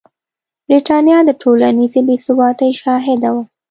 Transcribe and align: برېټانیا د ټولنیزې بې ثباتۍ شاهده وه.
برېټانیا 0.67 1.17
د 1.25 1.29
ټولنیزې 1.41 2.01
بې 2.07 2.15
ثباتۍ 2.25 2.71
شاهده 2.81 3.29
وه. 3.35 3.43